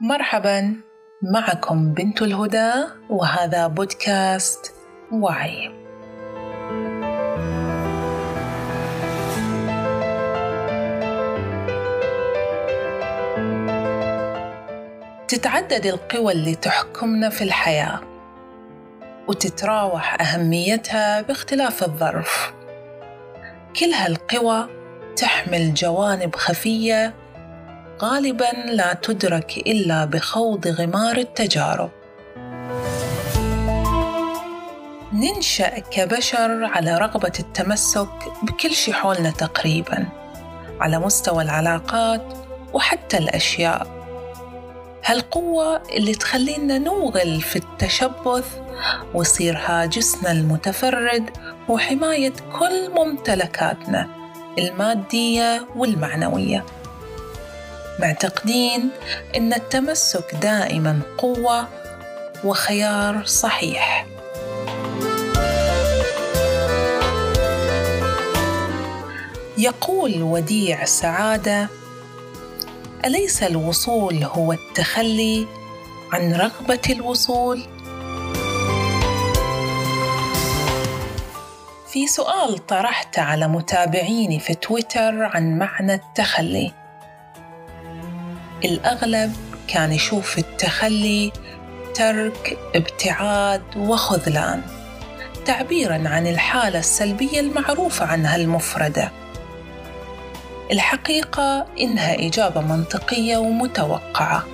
[0.00, 0.76] مرحبا
[1.22, 2.72] معكم بنت الهدى
[3.10, 4.74] وهذا بودكاست
[5.12, 5.70] وعي
[15.28, 18.00] تتعدد القوى اللي تحكمنا في الحياة
[19.28, 22.52] وتتراوح أهميتها باختلاف الظرف.
[23.80, 24.68] كل هالقوى
[25.16, 27.14] تحمل جوانب خفية
[28.02, 31.90] غالبا لا تدرك إلا بخوض غمار التجارب.
[35.12, 38.08] ننشأ كبشر على رغبة التمسك
[38.42, 40.06] بكل شيء حولنا تقريبا
[40.80, 42.22] على مستوى العلاقات
[42.72, 43.86] وحتى الأشياء.
[45.04, 48.46] هالقوة اللي تخلينا نوغل في التشبث
[49.14, 51.30] ويصير هاجسنا المتفرد
[51.70, 54.08] هو حمايه كل ممتلكاتنا
[54.58, 56.64] المادية والمعنوية.
[57.98, 58.90] معتقدين
[59.36, 61.68] إن التمسك دائما قوة
[62.44, 64.06] وخيار صحيح.
[69.58, 71.68] يقول وديع سعاده
[73.04, 75.46] أليس الوصول هو التخلي
[76.12, 77.62] عن رغبة الوصول؟
[81.92, 86.85] في سؤال طرحته على متابعيني في تويتر عن معنى التخلي.
[88.66, 89.32] الأغلب
[89.68, 91.32] كان يشوف التخلي
[91.94, 94.62] ترك ابتعاد وخذلان
[95.46, 99.10] تعبيرا عن الحالة السلبية المعروفة عنها المفردة.
[100.72, 104.44] الحقيقة إنها إجابة منطقية ومتوقعة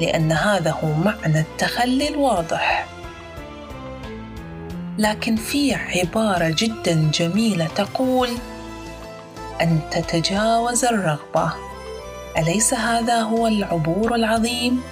[0.00, 2.86] لأن هذا هو معنى التخلي الواضح.
[4.98, 8.28] لكن في عبارة جدا جميلة تقول
[9.60, 11.52] أن تتجاوز الرغبة.
[12.38, 14.82] أليس هذا هو العبور العظيم؟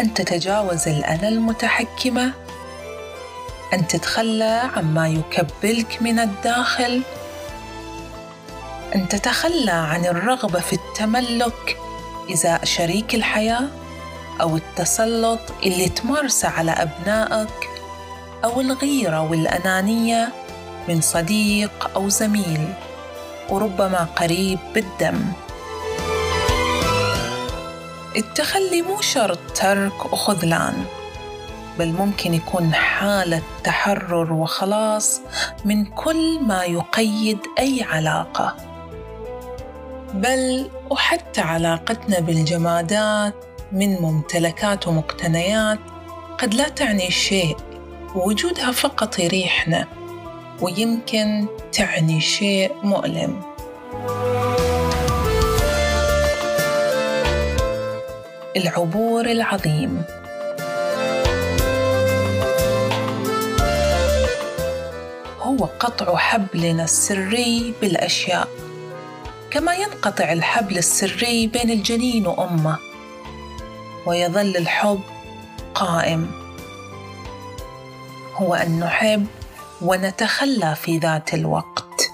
[0.00, 2.32] أن تتجاوز الأنا المتحكمة؟
[3.72, 7.02] أن تتخلى عما يكبلك من الداخل؟
[8.94, 11.76] أن تتخلى عن الرغبة في التملك
[12.32, 13.68] إزاء شريك الحياة
[14.40, 17.68] أو التسلط اللي تمارسه على أبنائك
[18.44, 20.28] أو الغيرة والأنانية
[20.88, 22.74] من صديق أو زميل
[23.50, 25.20] وربما قريب بالدم.
[28.16, 30.84] التخلي مو شرط ترك وخذلان
[31.78, 35.20] بل ممكن يكون حالة تحرر وخلاص
[35.64, 38.56] من كل ما يقيد أي علاقة.
[40.14, 43.34] بل وحتى علاقتنا بالجمادات
[43.72, 45.78] من ممتلكات ومقتنيات
[46.38, 47.56] قد لا تعني شيء
[48.14, 49.99] وجودها فقط يريحنا.
[50.60, 53.42] ويمكن تعني شيء مؤلم.
[58.56, 60.02] العبور العظيم.
[65.40, 68.48] هو قطع حبلنا السري بالأشياء
[69.50, 72.78] كما ينقطع الحبل السري بين الجنين وأمه
[74.06, 75.00] ويظل الحب
[75.74, 76.30] قائم.
[78.34, 79.26] هو أن نحب
[79.82, 82.10] ونتخلى في ذات الوقت.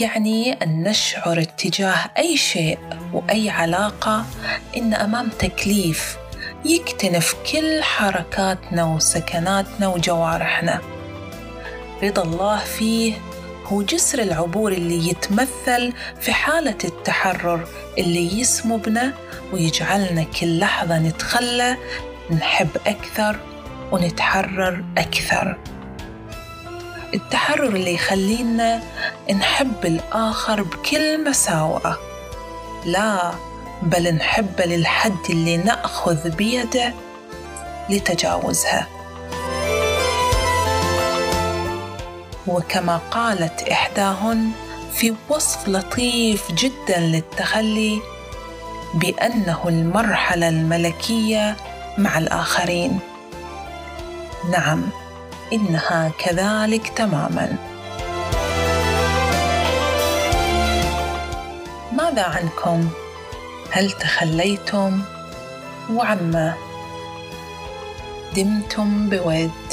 [0.00, 2.78] يعني أن نشعر اتجاه أي شيء
[3.12, 4.24] وأي علاقة
[4.76, 6.16] إن أمام تكليف
[6.64, 10.80] يكتنف كل حركاتنا وسكناتنا وجوارحنا.
[12.02, 13.14] رضا الله فيه
[13.66, 19.12] هو جسر العبور اللي يتمثل في حالة التحرر اللي يسمو بنا
[19.52, 21.76] ويجعلنا كل لحظة نتخلى
[22.30, 23.36] نحب أكثر
[23.92, 25.58] ونتحرر أكثر.
[27.14, 28.82] التحرر اللي يخلينا
[29.30, 31.98] نحب الآخر بكل مساوئة.
[32.86, 33.32] لا
[33.82, 36.94] بل نحبه للحد اللي نأخذ بيده
[37.90, 38.86] لتجاوزها.
[42.46, 44.50] وكما قالت إحداهن
[44.94, 48.00] في وصف لطيف جدا للتخلي
[48.94, 51.56] بأنه المرحلة الملكية
[51.98, 52.98] مع الآخرين.
[54.50, 54.82] نعم
[55.54, 57.56] إنها كذلك تماما.
[61.92, 62.88] ماذا عنكم؟
[63.70, 65.00] هل تخليتم؟
[65.92, 66.54] وعما؟
[68.36, 69.63] دمتم بود